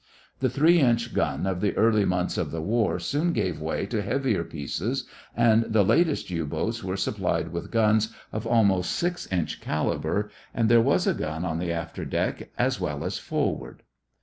The 0.39 0.49
3 0.49 0.79
inch 0.79 1.13
gun 1.13 1.45
of 1.45 1.61
the 1.61 1.77
early 1.77 2.05
months 2.05 2.35
of 2.35 2.49
the 2.49 2.59
war 2.63 2.97
soon 2.97 3.33
gave 3.33 3.61
way 3.61 3.85
to 3.85 4.01
heavier 4.01 4.43
pieces 4.43 5.05
and 5.35 5.61
the 5.71 5.83
latest 5.85 6.31
U 6.31 6.43
boats 6.47 6.83
were 6.83 6.97
supplied 6.97 7.49
with 7.49 7.69
guns 7.69 8.11
of 8.31 8.47
almost 8.47 8.93
6 8.93 9.27
inch 9.31 9.61
caliber 9.61 10.31
and 10.55 10.69
there 10.69 10.81
was 10.81 11.05
a 11.05 11.13
gun 11.13 11.45
on 11.45 11.59
the 11.59 11.71
after 11.71 12.03
deck 12.03 12.49
as 12.57 12.79
well 12.81 13.03
as 13.03 13.19
forward. 13.19 13.83